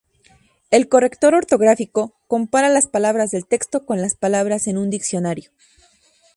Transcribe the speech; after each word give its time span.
El 0.71 0.89
corrector 0.89 1.35
ortográfico 1.35 2.15
compara 2.25 2.69
las 2.69 2.87
palabras 2.87 3.29
del 3.29 3.45
texto 3.45 3.85
con 3.85 4.01
las 4.01 4.15
palabras 4.15 4.65
en 4.65 4.79
un 4.79 4.89
diccionario. 4.89 5.51